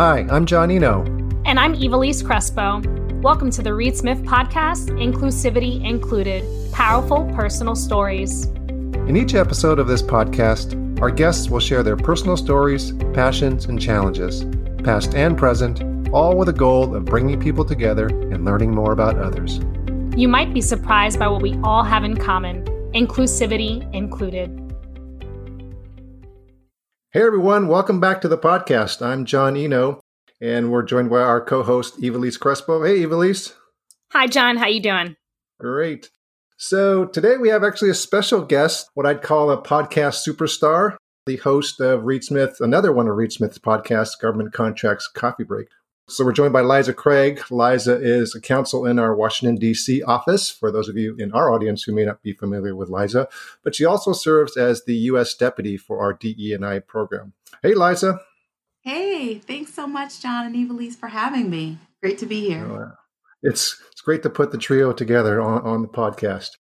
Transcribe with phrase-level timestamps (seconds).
[0.00, 1.04] Hi, I'm John Iino.
[1.44, 2.80] And I'm Evelise Crespo.
[3.20, 6.42] Welcome to the Reed Smith Podcast, Inclusivity Included
[6.72, 8.46] Powerful Personal Stories.
[8.46, 13.78] In each episode of this podcast, our guests will share their personal stories, passions, and
[13.78, 14.46] challenges,
[14.82, 15.82] past and present,
[16.14, 19.60] all with a goal of bringing people together and learning more about others.
[20.16, 22.64] You might be surprised by what we all have in common,
[22.94, 24.59] inclusivity included.
[27.12, 29.04] Hey everyone, welcome back to the podcast.
[29.04, 30.00] I'm John Iino,
[30.40, 32.84] and we're joined by our co-host Evelise Crespo.
[32.84, 33.52] Hey Evelise.
[34.12, 35.16] Hi John, how you doing?
[35.58, 36.10] Great.
[36.56, 40.94] So today we have actually a special guest, what I'd call a podcast superstar,
[41.26, 45.66] the host of Reed Smith, another one of Reed Smith's podcasts, Government Contracts Coffee Break.
[46.10, 47.40] So we're joined by Liza Craig.
[47.52, 50.02] Liza is a counsel in our Washington, D.C.
[50.02, 53.28] office, for those of you in our audience who may not be familiar with Liza.
[53.62, 55.34] But she also serves as the U.S.
[55.34, 57.32] Deputy for our DE&I program.
[57.62, 58.20] Hey, Liza.
[58.80, 61.78] Hey, thanks so much, John and Evelise, for having me.
[62.02, 62.66] Great to be here.
[62.66, 62.90] Uh,
[63.44, 66.56] it's, it's great to put the trio together on, on the podcast.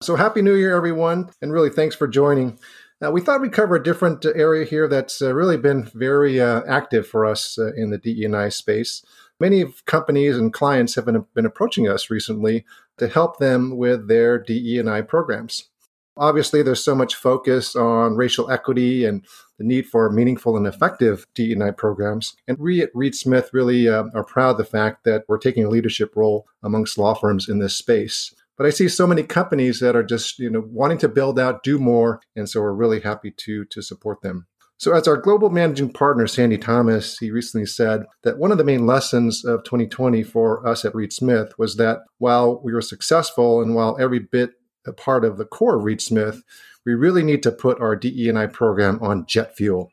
[0.00, 2.58] So happy New Year, everyone, and really thanks for joining.
[3.02, 6.40] Now, we thought we'd cover a different uh, area here that's uh, really been very
[6.40, 9.04] uh, active for us in the DE&I space.
[9.40, 12.64] Many companies and clients have been, been approaching us recently
[12.98, 15.68] to help them with their DE&I programs.
[16.16, 19.24] Obviously, there's so much focus on racial equity and
[19.58, 22.36] the need for meaningful and effective DE&I programs.
[22.46, 25.64] And we at Reed Smith really uh, are proud of the fact that we're taking
[25.64, 28.32] a leadership role amongst law firms in this space.
[28.56, 31.62] But I see so many companies that are just, you know, wanting to build out,
[31.62, 34.46] do more, and so we're really happy to to support them.
[34.82, 38.64] So, as our global managing partner, Sandy Thomas, he recently said that one of the
[38.64, 43.62] main lessons of 2020 for us at Reed Smith was that while we were successful
[43.62, 46.42] and while every bit a part of the core of Reed Smith,
[46.84, 49.92] we really need to put our DE&I program on jet fuel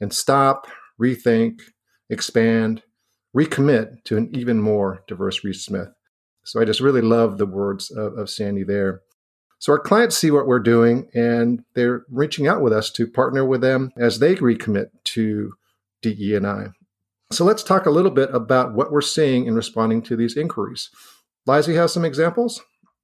[0.00, 0.66] and stop,
[1.00, 1.60] rethink,
[2.10, 2.82] expand,
[3.34, 5.88] recommit to an even more diverse Reed Smith.
[6.44, 9.02] So I just really love the words of, of Sandy there.
[9.58, 13.44] So our clients see what we're doing and they're reaching out with us to partner
[13.44, 15.52] with them as they recommit to
[16.00, 16.68] DE&I.
[17.30, 20.90] So let's talk a little bit about what we're seeing in responding to these inquiries.
[21.46, 22.62] Liza, has some examples?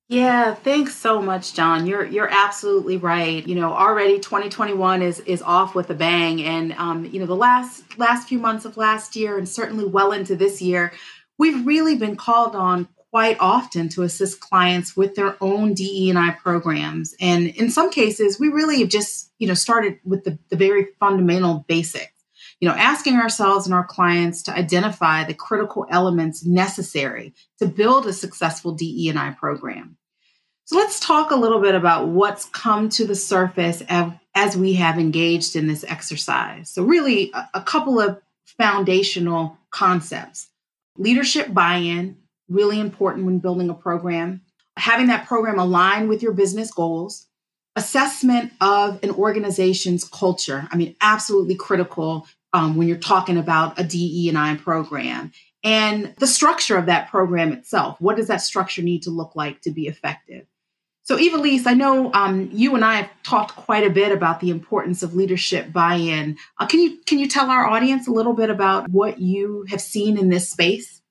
[0.08, 1.86] Yeah, thanks so much, John.
[1.86, 3.44] You're you're absolutely right.
[3.46, 7.34] You know, already 2021 is is off with a bang, and um, you know the
[7.34, 10.92] last last few months of last year, and certainly well into this year,
[11.38, 17.14] we've really been called on quite often to assist clients with their own DE&I programs.
[17.20, 20.88] And in some cases, we really have just, you know, started with the, the very
[21.00, 22.12] fundamental basics.
[22.60, 28.06] You know, asking ourselves and our clients to identify the critical elements necessary to build
[28.06, 29.98] a successful DE&I program.
[30.64, 34.72] So let's talk a little bit about what's come to the surface as, as we
[34.74, 36.70] have engaged in this exercise.
[36.70, 38.20] So really a, a couple of
[38.58, 40.50] foundational concepts.
[40.98, 42.16] Leadership buy-in,
[42.48, 44.42] really important when building a program.
[44.76, 47.26] Having that program align with your business goals,
[47.76, 50.68] assessment of an organization's culture.
[50.70, 56.14] I mean, absolutely critical um, when you're talking about a DE and I program, and
[56.18, 58.00] the structure of that program itself.
[58.00, 60.46] What does that structure need to look like to be effective?
[61.02, 64.40] So, Eva Evelise, I know um, you and I have talked quite a bit about
[64.40, 66.36] the importance of leadership buy-in.
[66.58, 69.80] Uh, can you can you tell our audience a little bit about what you have
[69.80, 71.02] seen in this space?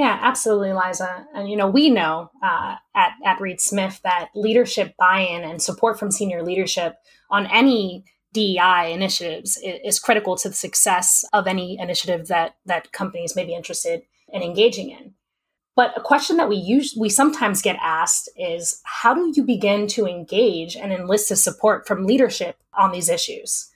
[0.00, 1.26] Yeah, absolutely, Liza.
[1.34, 5.98] And you know, we know uh, at at Reed Smith that leadership buy-in and support
[5.98, 6.94] from senior leadership
[7.30, 12.92] on any DEI initiatives is, is critical to the success of any initiative that that
[12.92, 14.00] companies may be interested
[14.32, 15.12] in engaging in.
[15.76, 19.86] But a question that we use we sometimes get asked is how do you begin
[19.88, 23.68] to engage and enlist the support from leadership on these issues?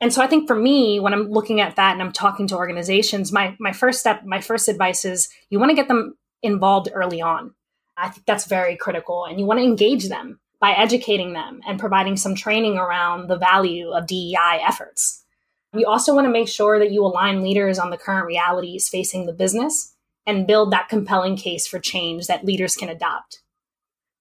[0.00, 2.56] And so I think for me, when I'm looking at that and I'm talking to
[2.56, 6.90] organizations, my my first step, my first advice is you want to get them involved
[6.92, 7.54] early on.
[7.96, 9.24] I think that's very critical.
[9.24, 13.38] And you want to engage them by educating them and providing some training around the
[13.38, 15.24] value of DEI efforts.
[15.72, 19.26] You also want to make sure that you align leaders on the current realities facing
[19.26, 19.94] the business
[20.26, 23.42] and build that compelling case for change that leaders can adopt.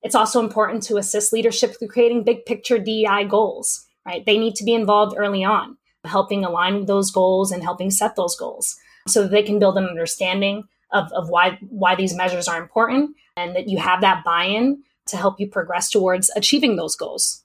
[0.01, 4.25] It's also important to assist leadership through creating big picture DEI goals right?
[4.25, 8.35] They need to be involved early on, helping align those goals and helping set those
[8.35, 8.75] goals
[9.07, 13.15] so that they can build an understanding of, of why, why these measures are important
[13.35, 17.43] and that you have that buy-in to help you progress towards achieving those goals.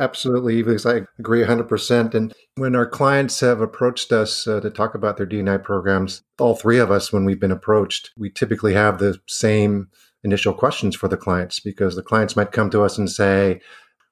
[0.00, 2.14] Absolutely, because I agree 100%.
[2.14, 6.54] And when our clients have approached us uh, to talk about their DNI programs, all
[6.54, 9.88] three of us, when we've been approached, we typically have the same
[10.22, 13.60] initial questions for the clients because the clients might come to us and say,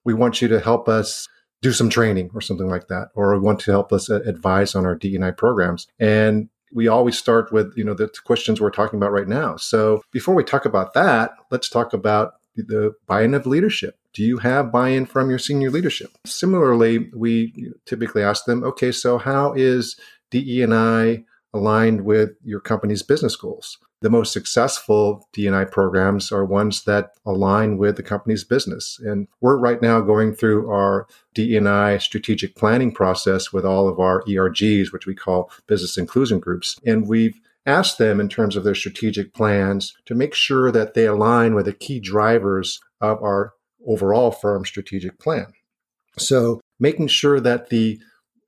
[0.04, 1.28] We want you to help us
[1.62, 4.94] do some training or something like that, or want to help us advise on our
[4.94, 5.86] DEI programs.
[5.98, 9.56] And we always start with, you know, the questions we're talking about right now.
[9.56, 13.98] So before we talk about that, let's talk about the buy-in of leadership.
[14.12, 16.10] Do you have buy-in from your senior leadership?
[16.26, 19.96] Similarly, we typically ask them, okay, so how is
[20.30, 21.24] DE&I
[21.54, 23.78] aligned with your company's business goals?
[24.02, 29.00] The most successful D&I programs are ones that align with the company's business.
[29.02, 34.22] And we're right now going through our D&I strategic planning process with all of our
[34.24, 36.78] ERGs, which we call business inclusion groups.
[36.84, 41.06] And we've asked them in terms of their strategic plans to make sure that they
[41.06, 43.54] align with the key drivers of our
[43.86, 45.46] overall firm strategic plan.
[46.18, 47.98] So making sure that the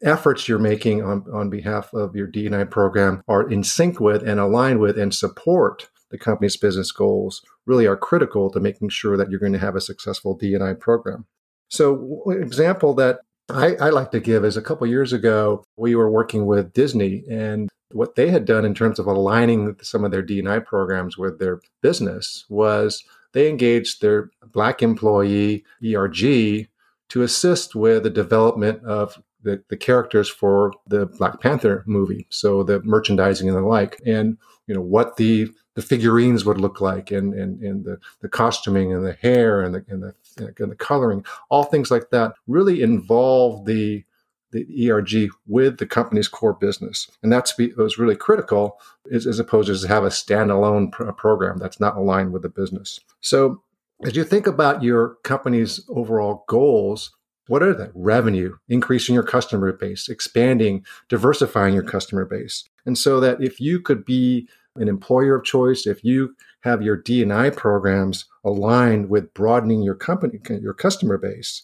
[0.03, 4.39] efforts you're making on, on behalf of your D&I program are in sync with and
[4.39, 9.31] aligned with and support the company's business goals really are critical to making sure that
[9.31, 11.27] you're going to have a successful D&I program.
[11.69, 15.95] So, an example that I, I like to give is a couple years ago, we
[15.95, 20.11] were working with Disney and what they had done in terms of aligning some of
[20.11, 23.03] their D&I programs with their business was
[23.33, 26.69] they engaged their Black employee ERG
[27.09, 32.27] to assist with the development of the, the characters for the Black Panther movie.
[32.31, 34.37] So the merchandising and the like, and
[34.67, 38.93] you know what the the figurines would look like, and and, and the, the costuming
[38.93, 40.15] and the hair and the and the
[40.59, 44.05] and the coloring, all things like that, really involve the
[44.51, 48.81] the ERG with the company's core business, and that's was really critical,
[49.13, 52.99] as, as opposed to have a standalone pr- program that's not aligned with the business.
[53.21, 53.63] So
[54.05, 57.13] as you think about your company's overall goals,
[57.49, 62.65] what are the revenue, increasing your customer base, expanding, diversifying your customer base.
[62.87, 66.97] And so that if you could be an employer of choice, if you have your
[66.97, 71.63] D&I programs aligned with broadening your company, your customer base,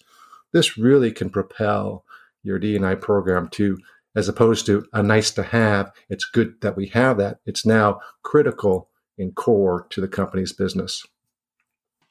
[0.53, 2.05] this really can propel
[2.43, 3.79] your D&I program to,
[4.17, 7.39] as opposed to a nice to have, it's good that we have that.
[7.47, 8.89] It's now critical
[9.19, 11.05] and core to the company's business.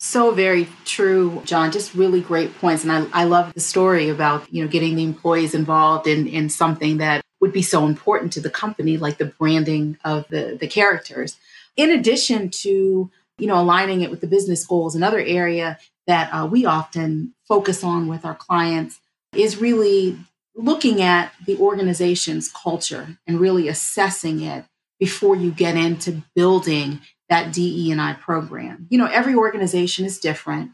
[0.04, 1.72] So very true, John.
[1.72, 2.84] Just really great points.
[2.84, 6.50] And I, I love the story about, you know, getting the employees involved in, in
[6.50, 10.68] something that would be so important to the company, like the branding of the, the
[10.68, 11.38] characters.
[11.78, 16.46] In addition to, you know, aligning it with the business goals, another area that uh,
[16.46, 19.00] we often focus on with our clients
[19.34, 20.20] is really
[20.54, 24.66] looking at the organization's culture and really assessing it
[25.00, 27.00] before you get into building
[27.34, 28.86] that DE&I program.
[28.92, 30.70] You know, every organization is different,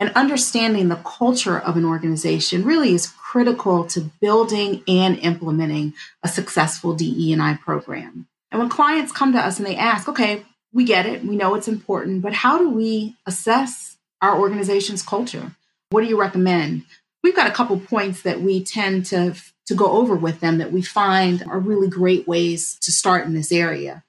[0.00, 6.28] and understanding the culture of an organization really is critical to building and implementing a
[6.28, 8.26] successful DE&I program.
[8.50, 10.42] And when clients come to us and they ask, okay,
[10.72, 15.52] we get it, we know it's important, but how do we assess our organization's culture?
[15.90, 16.86] What do you recommend?
[17.22, 19.36] We've got a couple points that we tend to
[19.66, 23.34] to go over with them that we find are really great ways to start in
[23.34, 24.02] this area.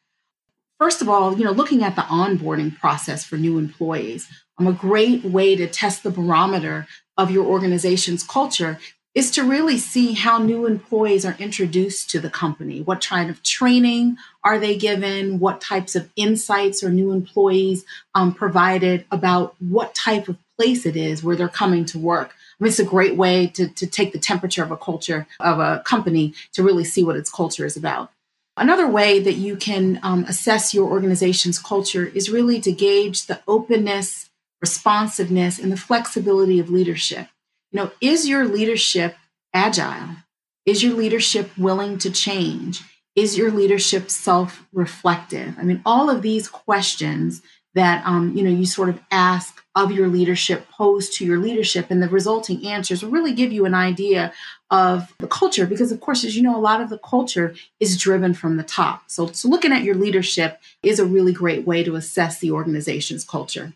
[0.82, 4.74] First of all, you know, looking at the onboarding process for new employees, um, a
[4.74, 6.88] great way to test the barometer
[7.20, 8.80] of your organization's culture
[9.14, 12.82] is to really see how new employees are introduced to the company.
[12.82, 15.38] What kind of training are they given?
[15.38, 17.86] What types of insights are new employees
[18.16, 22.30] um, provided about what type of place it is where they're coming to work?
[22.60, 25.60] I mean, it's a great way to, to take the temperature of a culture, of
[25.60, 28.12] a company, to really see what its culture is about.
[28.58, 33.42] Another way that you can um, assess your organization's culture is really to gauge the
[33.48, 34.30] openness,
[34.62, 37.28] responsiveness, and the flexibility of leadership.
[37.72, 39.16] You know, is your leadership
[39.54, 40.18] agile?
[40.66, 42.82] Is your leadership willing to change?
[43.16, 45.56] Is your leadership self reflective?
[45.58, 47.42] I mean, all of these questions
[47.74, 51.88] that um, you know you sort of ask of your leadership posed to your leadership
[51.90, 54.34] and the resulting answers will really give you an idea
[54.70, 57.98] of the culture because of course as you know a lot of the culture is
[57.98, 59.04] driven from the top.
[59.08, 63.24] So, so looking at your leadership is a really great way to assess the organization's
[63.24, 63.74] culture.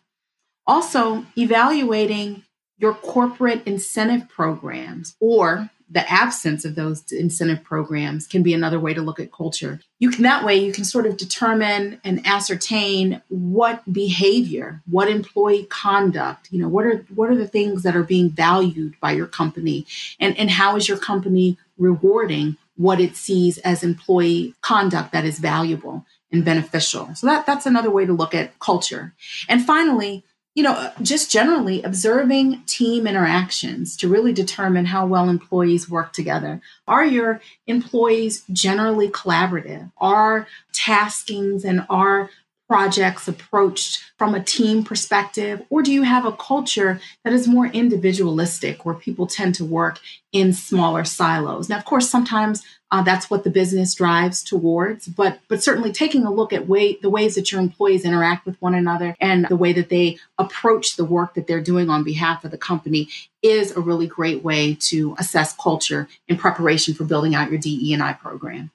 [0.68, 2.44] Also evaluating
[2.78, 8.94] your corporate incentive programs or the absence of those incentive programs can be another way
[8.94, 9.80] to look at culture.
[10.00, 15.68] You can that way you can sort of determine and ascertain what behavior, what employee
[15.70, 19.28] conduct, you know, what are what are the things that are being valued by your
[19.28, 19.86] company
[20.20, 25.40] and and how is your company rewarding what it sees as employee conduct that is
[25.40, 27.14] valuable and beneficial.
[27.16, 29.14] So that that's another way to look at culture.
[29.48, 30.24] And finally,
[30.56, 36.62] you know, just generally observing team interactions to really determine how well employees work together.
[36.88, 39.92] Are your employees generally collaborative?
[39.98, 42.30] Are taskings and are
[42.68, 47.68] projects approached from a team perspective, or do you have a culture that is more
[47.68, 50.00] individualistic where people tend to work
[50.32, 51.70] in smaller silos?
[51.70, 56.24] Now, of course, sometimes uh, that's what the business drives towards, but but certainly taking
[56.24, 59.56] a look at way the ways that your employees interact with one another and the
[59.56, 63.10] way that they approach the work that they're doing on behalf of the company
[63.42, 67.94] is a really great way to assess culture in preparation for building out your DE
[67.94, 68.72] and I program.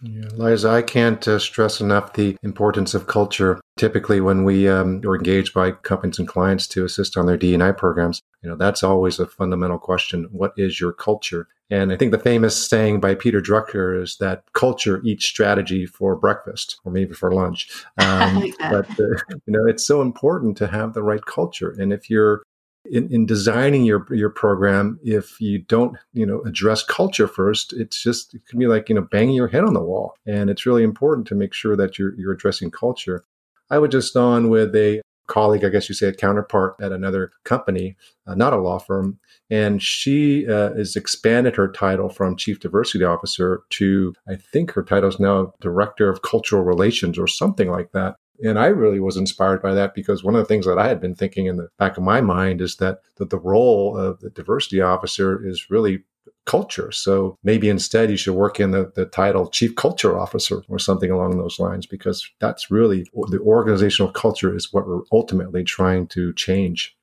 [0.00, 3.60] Yeah, Liza, I can't uh, stress enough the importance of culture.
[3.76, 7.72] Typically, when we um, are engaged by companies and clients to assist on their D&I
[7.72, 10.28] programs, you know that's always a fundamental question.
[10.30, 11.48] What is your culture?
[11.70, 16.16] And I think the famous saying by Peter Drucker is that culture eats strategy for
[16.16, 17.68] breakfast or maybe for lunch.
[17.98, 21.74] Um, like but uh, you know, it's so important to have the right culture.
[21.78, 22.42] And if you're
[22.90, 28.02] in, in designing your your program, if you don't, you know, address culture first, it's
[28.02, 30.14] just it can be like you know banging your head on the wall.
[30.26, 33.24] And it's really important to make sure that you're you're addressing culture.
[33.70, 37.30] I was just on with a colleague, I guess you say a counterpart at another
[37.44, 39.18] company, uh, not a law firm,
[39.50, 44.82] and she uh, has expanded her title from chief diversity officer to I think her
[44.82, 48.16] title is now director of cultural relations or something like that.
[48.44, 51.00] And I really was inspired by that because one of the things that I had
[51.00, 54.30] been thinking in the back of my mind is that, that the role of the
[54.30, 56.04] diversity officer is really
[56.48, 56.90] culture.
[56.90, 61.10] So maybe instead you should work in the, the title chief culture officer or something
[61.10, 66.32] along those lines because that's really the organizational culture is what we're ultimately trying to
[66.32, 66.96] change.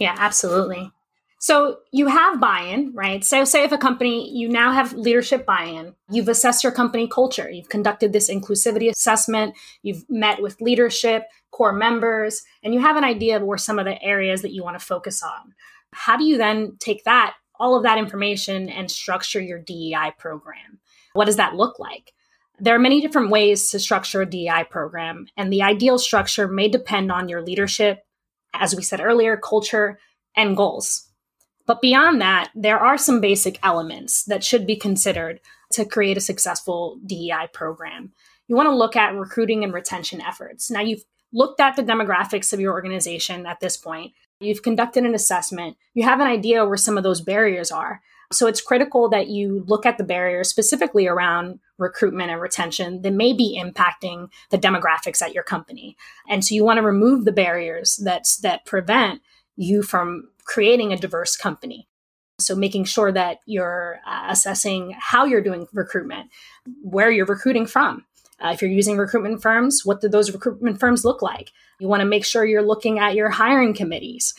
[0.00, 0.90] Yeah, absolutely.
[1.40, 3.24] So you have buy-in, right?
[3.24, 7.48] So say if a company, you now have leadership buy-in, you've assessed your company culture,
[7.48, 13.04] you've conducted this inclusivity assessment, you've met with leadership, core members, and you have an
[13.04, 15.54] idea of where some of the areas that you want to focus on.
[15.92, 20.80] How do you then take that, all of that information and structure your DEI program?
[21.12, 22.14] What does that look like?
[22.58, 26.68] There are many different ways to structure a DEI program, and the ideal structure may
[26.68, 28.04] depend on your leadership,
[28.52, 30.00] as we said earlier, culture,
[30.36, 31.07] and goals.
[31.68, 35.38] But beyond that, there are some basic elements that should be considered
[35.72, 38.12] to create a successful DEI program.
[38.48, 40.70] You want to look at recruiting and retention efforts.
[40.70, 45.14] Now, you've looked at the demographics of your organization at this point, you've conducted an
[45.14, 48.00] assessment, you have an idea where some of those barriers are.
[48.32, 53.12] So it's critical that you look at the barriers specifically around recruitment and retention that
[53.12, 55.98] may be impacting the demographics at your company.
[56.28, 59.20] And so you want to remove the barriers that that prevent
[59.56, 61.86] you from creating a diverse company.
[62.40, 66.30] So, making sure that you're uh, assessing how you're doing recruitment,
[66.82, 68.04] where you're recruiting from.
[68.40, 71.50] Uh, if you're using recruitment firms, what do those recruitment firms look like?
[71.80, 74.34] You want to make sure you're looking at your hiring committees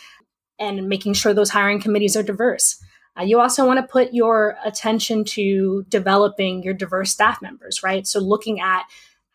[0.58, 2.82] and making sure those hiring committees are diverse.
[3.20, 8.08] Uh, you also want to put your attention to developing your diverse staff members, right?
[8.08, 8.84] So, looking at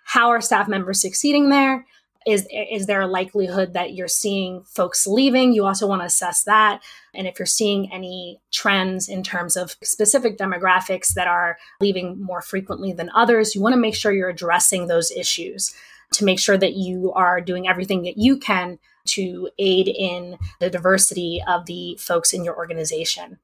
[0.05, 1.87] how are staff members succeeding there?
[2.27, 5.53] Is is there a likelihood that you're seeing folks leaving?
[5.53, 6.83] You also want to assess that.
[7.15, 12.41] And if you're seeing any trends in terms of specific demographics that are leaving more
[12.41, 15.75] frequently than others you want to make sure you're addressing those issues
[16.13, 20.71] to make sure that you are doing everything that you can to aid in the
[20.71, 23.39] diversity of the folks in your organization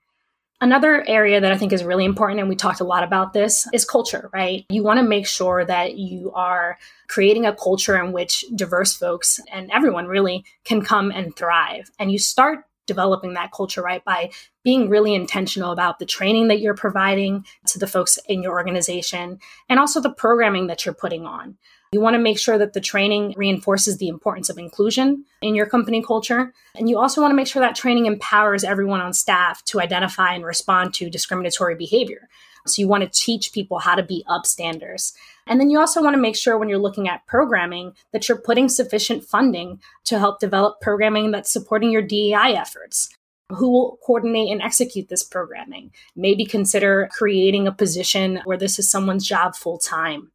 [0.62, 3.67] Another area that I think is really important, and we talked a lot about this,
[3.73, 4.67] is culture, right?
[4.69, 6.76] You want to make sure that you are
[7.09, 11.90] creating a culture in which diverse folks and everyone really can come and thrive.
[11.99, 14.31] And you start developing that culture, right, by
[14.62, 19.38] being really intentional about the training that you're providing to the folks in your organization
[19.71, 21.57] and also the programming that you're putting on.
[21.93, 25.67] You want to make sure that the training reinforces the importance of inclusion in your
[25.67, 26.53] company culture.
[26.77, 30.33] And you also want to make sure that training empowers everyone on staff to identify
[30.33, 32.29] and respond to discriminatory behavior.
[32.65, 35.15] So you want to teach people how to be upstanders.
[35.49, 38.39] And then you also want to make sure when you're looking at programming that you're
[38.39, 43.09] putting sufficient funding to help develop programming that's supporting your DEI efforts.
[43.49, 45.91] Who will coordinate and execute this programming?
[46.15, 50.31] Maybe consider creating a position where this is someone's job full time.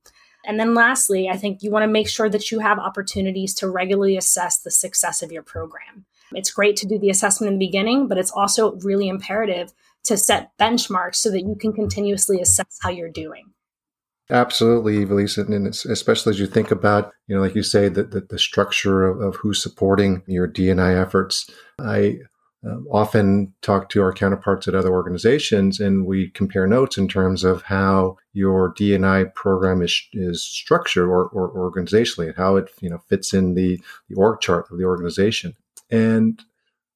[0.47, 3.69] And then lastly, I think you want to make sure that you have opportunities to
[3.69, 6.05] regularly assess the success of your program.
[6.33, 9.73] It's great to do the assessment in the beginning, but it's also really imperative
[10.05, 13.51] to set benchmarks so that you can continuously assess how you're doing.
[14.29, 18.21] Absolutely, Evelisa, and especially as you think about, you know, like you say, that the,
[18.21, 21.47] the, structure of, of, who's supporting your DNI efforts.
[21.79, 22.17] I
[22.65, 27.43] uh, often talk to our counterparts at other organizations and we compare notes in terms
[27.43, 32.89] of how your DNI program is, is structured or, or organizationally and how it you
[32.89, 35.53] know fits in the, the org chart of the organization.
[35.91, 36.41] And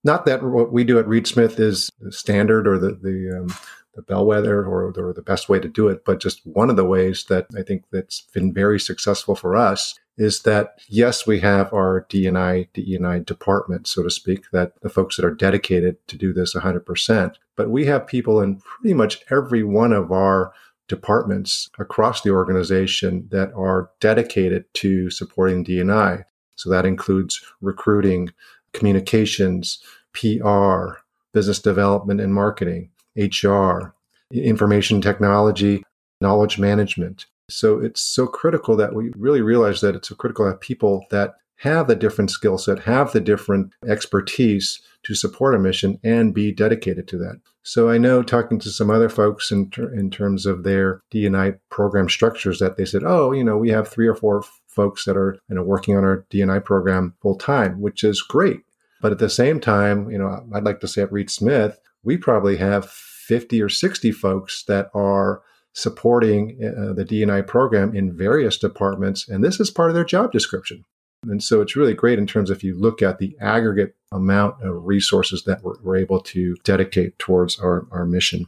[0.03, 3.55] not that what we do at Reed Smith is standard or the, the, um,
[3.95, 6.85] the bellwether or, or the best way to do it, but just one of the
[6.85, 11.73] ways that I think that's been very successful for us is that yes, we have
[11.73, 16.33] our DNI, DEI department, so to speak, that the folks that are dedicated to do
[16.33, 20.51] this 100%, but we have people in pretty much every one of our
[20.89, 26.25] departments across the organization that are dedicated to supporting DNI.
[26.55, 28.33] So that includes recruiting,
[28.73, 29.81] communications,
[30.13, 30.99] PR,
[31.31, 33.93] business development and marketing, HR,
[34.33, 35.85] information technology,
[36.19, 37.25] knowledge management.
[37.49, 41.05] So it's so critical that we really realize that it's so critical to have people
[41.11, 46.33] that have the different skill set, have the different expertise to support a mission and
[46.33, 47.39] be dedicated to that.
[47.63, 51.59] So I know talking to some other folks in, ter- in terms of their DNI
[51.69, 55.17] program structures that they said, oh, you know, we have three or four folks that
[55.17, 58.61] are you know working on our DNI program full time, which is great.
[59.01, 62.17] But at the same time, you know, I'd like to say at Reed Smith, we
[62.17, 65.41] probably have 50 or 60 folks that are
[65.73, 70.31] supporting uh, the DNI program in various departments, and this is part of their job
[70.31, 70.83] description.
[71.23, 74.63] And so it's really great in terms of if you look at the aggregate amount
[74.63, 78.45] of resources that we're, we're able to dedicate towards our, our mission.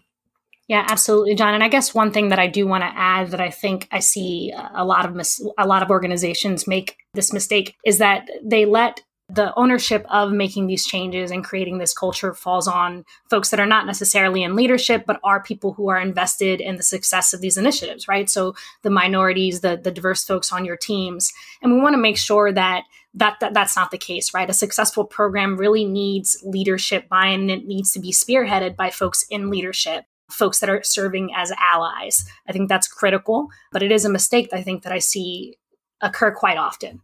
[0.67, 1.53] Yeah, absolutely, John.
[1.53, 3.99] And I guess one thing that I do want to add that I think I
[3.99, 8.65] see a lot of mis- a lot of organizations make this mistake is that they
[8.65, 9.01] let
[9.33, 13.65] the ownership of making these changes and creating this culture falls on folks that are
[13.65, 17.57] not necessarily in leadership but are people who are invested in the success of these
[17.57, 18.29] initiatives right?
[18.29, 21.31] So the minorities the the diverse folks on your teams.
[21.61, 22.83] And we want to make sure that
[23.13, 24.49] that, that that's not the case right?
[24.49, 29.49] A successful program really needs leadership buy-in it needs to be spearheaded by folks in
[29.49, 32.25] leadership folks that are serving as allies.
[32.47, 35.57] I think that's critical but it is a mistake i think that i see
[36.01, 37.01] occur quite often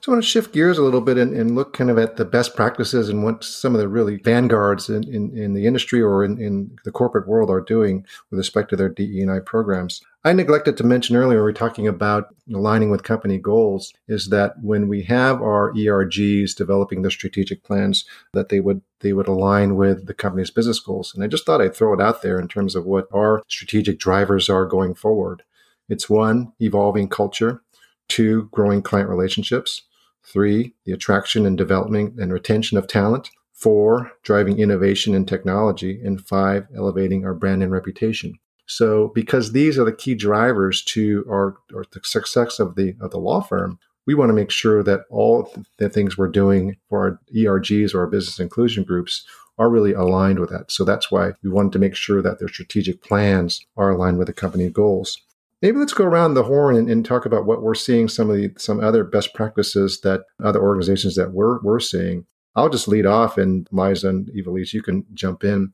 [0.00, 2.16] so I want to shift gears a little bit and, and, look kind of at
[2.16, 6.00] the best practices and what some of the really vanguards in, in, in the industry
[6.00, 10.00] or in, in, the corporate world are doing with respect to their DE&I programs.
[10.24, 14.54] I neglected to mention earlier, we were talking about aligning with company goals, is that
[14.62, 19.76] when we have our ERGs developing their strategic plans, that they would they would align
[19.76, 21.14] with the company's business goals.
[21.14, 23.98] And I just thought I'd throw it out there in terms of what our strategic
[23.98, 25.44] drivers are going forward.
[25.88, 27.62] It's one, evolving culture,
[28.08, 29.82] two, growing client relationships,
[30.28, 33.30] Three, the attraction and development and retention of talent.
[33.54, 36.00] Four, driving innovation and technology.
[36.04, 38.34] And five, elevating our brand and reputation.
[38.66, 43.10] So, because these are the key drivers to our, our the success of the of
[43.10, 47.00] the law firm, we want to make sure that all the things we're doing for
[47.00, 50.70] our ERGs or our business inclusion groups are really aligned with that.
[50.70, 54.26] So that's why we wanted to make sure that their strategic plans are aligned with
[54.26, 55.18] the company goals.
[55.60, 58.36] Maybe let's go around the horn and, and, talk about what we're seeing some of
[58.36, 62.26] the some other best practices that other organizations that we're we're seeing.
[62.54, 65.72] I'll just lead off, and Liza and Ivelisse, you can jump in.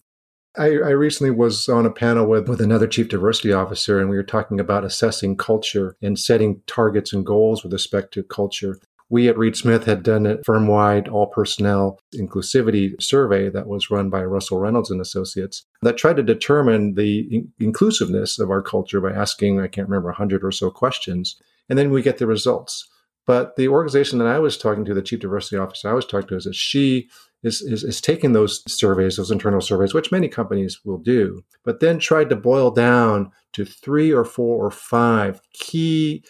[0.57, 4.17] I, I recently was on a panel with, with another chief diversity officer, and we
[4.17, 8.79] were talking about assessing culture and setting targets and goals with respect to culture
[9.11, 13.91] we at Reed Smith had done a firm wide all personnel inclusivity survey that was
[13.91, 18.63] run by Russell Reynolds and Associates that tried to determine the in- inclusiveness of our
[18.63, 21.41] culture by asking, I can't remember, 100 or so questions.
[21.69, 22.89] And then we get the results.
[23.27, 26.29] But the organization that I was talking to, the chief diversity officer I was talking
[26.29, 27.09] to, is that she
[27.43, 31.81] is, is, is taking those surveys, those internal surveys, which many companies will do, but
[31.81, 36.23] then tried to boil down to three or four or five key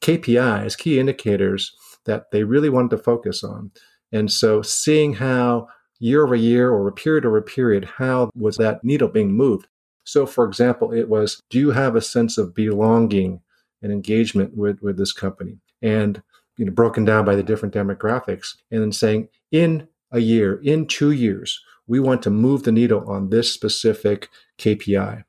[0.00, 3.70] KPIs, key indicators that they really wanted to focus on.
[4.12, 8.82] And so seeing how year over year or a period over period, how was that
[8.84, 9.68] needle being moved?
[10.04, 13.40] So, for example, it was do you have a sense of belonging
[13.82, 15.58] and engagement with, with this company?
[15.80, 16.22] And
[16.56, 20.86] you know, broken down by the different demographics, and then saying in a year, in
[20.86, 25.24] two years, we want to move the needle on this specific KPI.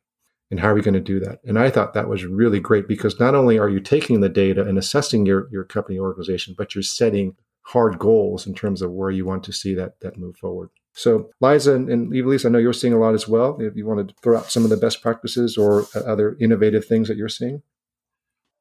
[0.53, 1.39] And how are we going to do that?
[1.43, 4.61] And I thought that was really great because not only are you taking the data
[4.61, 9.09] and assessing your, your company organization, but you're setting hard goals in terms of where
[9.09, 10.69] you want to see that, that move forward.
[10.93, 13.59] So, Liza and, Ivelisse, I know you're seeing a lot as well.
[13.59, 16.85] If you want to throw out some of the best practices or uh, other innovative
[16.85, 17.63] things that you're seeing.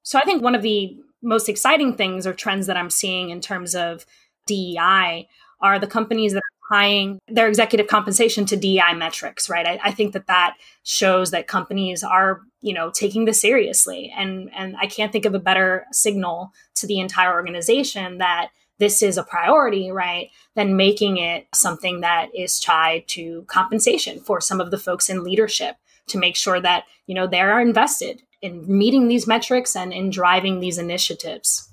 [0.03, 3.43] So, I think one of the most exciting things or trends that I'm seeing in
[3.43, 4.07] terms of
[4.47, 5.29] DEI
[5.61, 6.41] are the companies that
[6.73, 9.67] tying their executive compensation to DEI metrics, right?
[9.67, 14.51] I, I, think that that shows that companies are, you know, taking this seriously, and
[14.57, 19.19] and I can't think of a better signal to the entire organization that this is
[19.19, 20.31] a priority, right?
[20.57, 25.25] Than making it something that is tied to compensation for some of the folks in
[25.25, 25.77] leadership
[26.09, 30.11] to make sure that you know they are invested in meeting these metrics and in
[30.11, 31.72] driving these initiatives.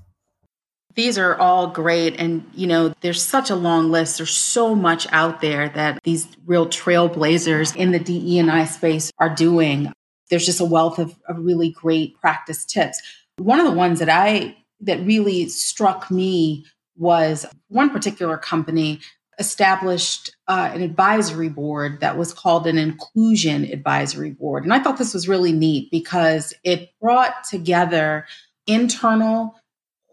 [0.96, 2.20] These are all great.
[2.20, 4.18] And, you know, there's such a long list.
[4.18, 9.12] There's so much out there that these real trailblazers in the DE and I space
[9.20, 9.92] are doing.
[10.30, 13.02] There's just a wealth of, of really great practice tips.
[13.38, 16.66] One of the ones that I that really struck me
[16.98, 19.00] was one particular company
[19.40, 24.64] established uh, an advisory board that was called an inclusion advisory board.
[24.64, 28.26] And I thought this was really neat because it brought together
[28.68, 29.59] internal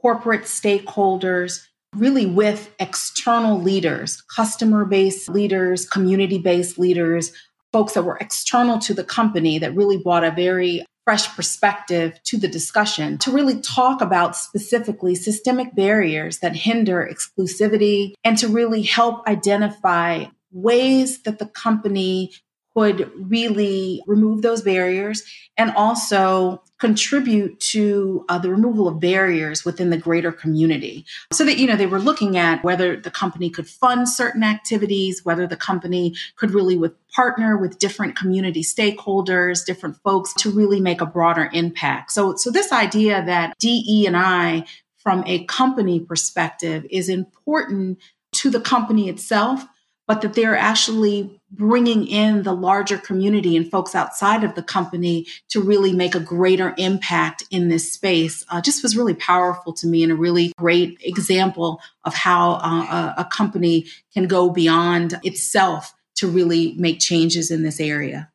[0.07, 1.67] corporate stakeholders
[1.97, 7.33] really with external leaders, customer based leaders, community based leaders,
[7.73, 12.39] folks that were external to the company that really brought a very fresh perspective to
[12.39, 18.83] the discussion to really talk about specifically systemic barriers that hinder exclusivity and to really
[18.83, 22.33] help identify ways that the company
[22.77, 25.25] could really remove those barriers
[25.57, 31.07] and also contribute to uh, the removal of barriers within the greater community.
[31.33, 35.25] So that you know they were looking at whether the company could fund certain activities
[35.25, 40.81] whether the company could really with partner with different community stakeholders different folks to really
[40.81, 42.13] make a broader impact.
[42.13, 44.65] So so this idea that de and i
[44.99, 47.99] from a company perspective is important
[48.33, 49.65] to the company itself
[50.07, 55.27] but that they're actually bringing in the larger community and folks outside of the company
[55.49, 59.87] to really make a greater impact in this space uh, just was really powerful to
[59.87, 65.19] me and a really great example of how uh, a, a company can go beyond
[65.23, 68.31] itself to really make changes in this area.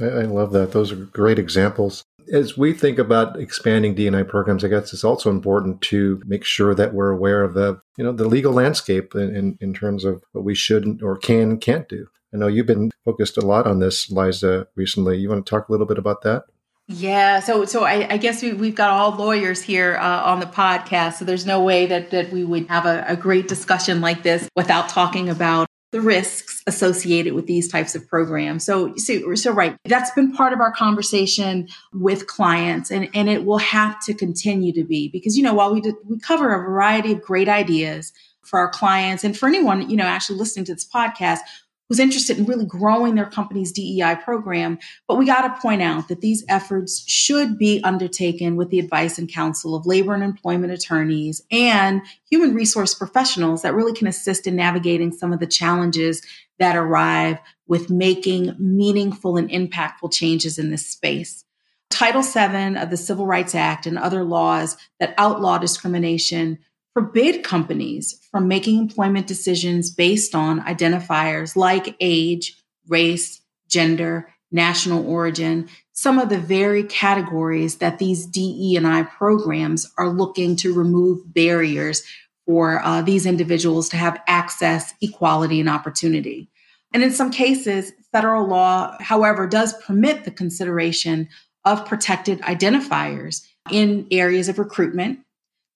[0.00, 0.72] I love that.
[0.72, 5.30] Those are great examples as we think about expanding D&I programs, I guess it's also
[5.30, 9.34] important to make sure that we're aware of the, you know, the legal landscape in,
[9.34, 12.06] in, in terms of what we should or can, can't do.
[12.32, 15.16] I know you've been focused a lot on this, Liza, recently.
[15.18, 16.44] You want to talk a little bit about that?
[16.90, 20.46] Yeah, so so I, I guess we, have got all lawyers here uh, on the
[20.46, 24.22] podcast, so there's no way that that we would have a, a great discussion like
[24.22, 28.64] this without talking about the risks associated with these types of programs.
[28.64, 33.44] So, so, so right, that's been part of our conversation with clients, and, and it
[33.46, 36.58] will have to continue to be because you know while we did, we cover a
[36.58, 40.74] variety of great ideas for our clients and for anyone you know actually listening to
[40.74, 41.40] this podcast
[41.88, 44.78] who's interested in really growing their company's DEI program.
[45.06, 49.18] But we got to point out that these efforts should be undertaken with the advice
[49.18, 54.46] and counsel of labor and employment attorneys and human resource professionals that really can assist
[54.46, 56.22] in navigating some of the challenges
[56.58, 61.44] that arrive with making meaningful and impactful changes in this space.
[61.90, 66.58] Title VII of the Civil Rights Act and other laws that outlaw discrimination
[66.94, 72.56] forbid companies from making employment decisions based on identifiers like age,
[72.88, 80.56] race, gender, national origin, some of the very categories that these DE&I programs are looking
[80.56, 82.02] to remove barriers
[82.46, 86.48] for uh, these individuals to have access, equality, and opportunity.
[86.94, 91.28] And in some cases, federal law, however, does permit the consideration
[91.64, 95.18] of protected identifiers in areas of recruitment,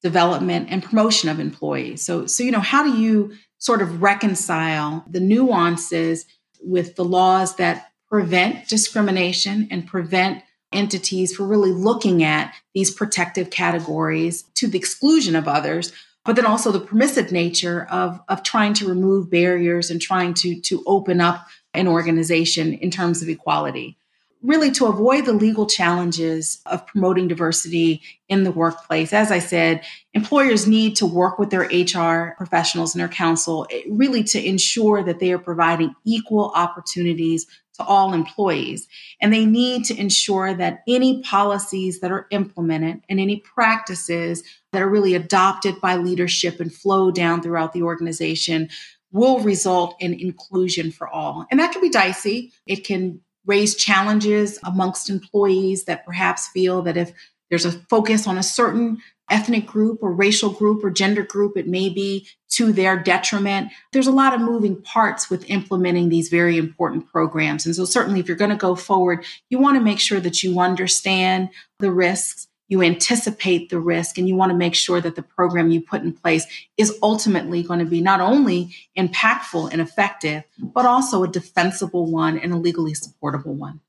[0.02, 2.04] development and promotion of employees.
[2.04, 6.26] So, so you know, how do you sort of reconcile the nuances
[6.60, 13.50] with the laws that prevent discrimination and prevent entities for really looking at these protective
[13.50, 15.92] categories to the exclusion of others
[16.24, 20.60] but then also the permissive nature of, of trying to remove barriers and trying to,
[20.60, 23.98] to open up an organization in terms of equality
[24.42, 29.12] really to avoid the legal challenges of promoting diversity in the workplace.
[29.12, 33.82] As I said, employers need to work with their HR professionals and their counsel eh,
[33.88, 38.86] really to ensure that they are providing equal opportunities to all employees.
[39.20, 44.82] And they need to ensure that any policies that are implemented and any practices that
[44.82, 48.68] are really adopted by leadership and flow down throughout the organization
[49.12, 51.46] will result in inclusion for all.
[51.50, 52.52] And that can be dicey.
[52.66, 57.12] It can raise challenges amongst employees that perhaps feel that if
[57.50, 58.98] there's a focus on a certain
[59.30, 63.70] ethnic group or racial group or gender group, it may be to their detriment.
[63.92, 67.66] There's a lot of moving parts with implementing these very important programs.
[67.66, 70.42] And so, certainly, if you're going to go forward, you want to make sure that
[70.42, 75.14] you understand the risks you anticipate the risk and you want to make sure that
[75.14, 76.46] the program you put in place
[76.76, 82.38] is ultimately going to be not only impactful and effective, but also a defensible one
[82.38, 83.80] and a legally supportable one.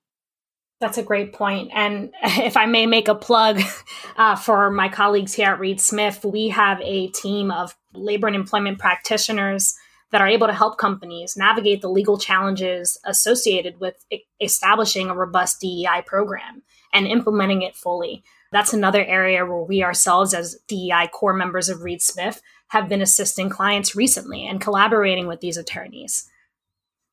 [0.79, 1.71] That's a great point.
[1.73, 3.61] And if I may make a plug
[4.17, 8.35] uh, for my colleagues here at Reed Smith, we have a team of labor and
[8.35, 9.75] employment practitioners
[10.11, 13.95] that are able to help companies navigate the legal challenges associated with
[14.41, 16.61] establishing a robust DEI program
[16.93, 21.81] and implementing it fully that's another area where we ourselves, as DEI core members of
[21.81, 26.29] Reed Smith, have been assisting clients recently and collaborating with these attorneys.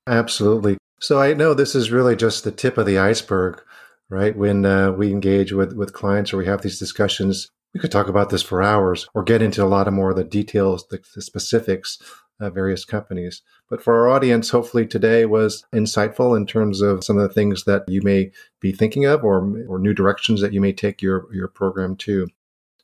[0.07, 0.77] Absolutely.
[1.01, 3.61] So I know this is really just the tip of the iceberg,
[4.09, 4.37] right?
[4.37, 8.09] When uh, we engage with, with clients or we have these discussions, We could talk
[8.09, 11.01] about this for hours or get into a lot of more of the details, the,
[11.15, 11.99] the specifics
[12.41, 13.43] of various companies.
[13.69, 17.65] But for our audience, hopefully today was insightful in terms of some of the things
[17.65, 21.33] that you may be thinking of or, or new directions that you may take your,
[21.33, 22.27] your program to.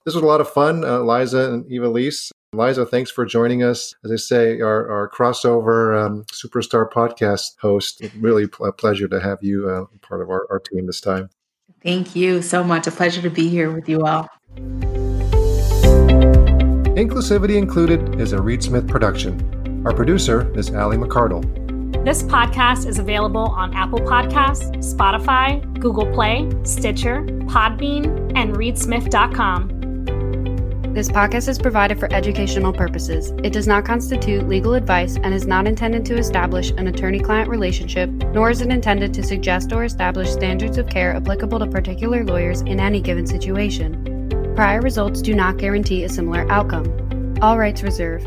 [0.04, 2.30] This was a lot of fun, uh, Liza and Ivelisse.
[2.52, 3.94] Liza, thanks for joining us.
[4.04, 8.02] As I say, our, our crossover um, superstar podcast host.
[8.18, 11.28] Really a pleasure to have you uh, part of our, our team this time.
[11.82, 12.86] Thank you so much.
[12.86, 14.28] A pleasure to be here with you all.
[16.96, 19.82] Inclusivity Included is a Reed Smith production.
[19.84, 21.42] Our producer is Allie McCardle.
[22.06, 30.94] This podcast is available on Apple Podcasts, Spotify, Google Play, Stitcher, Podbean, and ReedSmith.com.
[30.94, 33.30] This podcast is provided for educational purposes.
[33.44, 37.50] It does not constitute legal advice and is not intended to establish an attorney client
[37.50, 42.24] relationship, nor is it intended to suggest or establish standards of care applicable to particular
[42.24, 44.15] lawyers in any given situation.
[44.56, 46.86] Prior results do not guarantee a similar outcome.
[47.42, 48.26] All rights reserved.